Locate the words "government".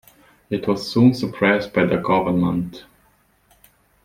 1.97-2.85